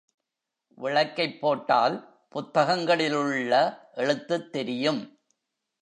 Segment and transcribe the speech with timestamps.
[0.77, 1.97] விளக்கைப் போட்டால்
[2.29, 3.53] புத்தகங்களிலுள்ள
[3.93, 5.01] எழுத்துத் தெரியும்.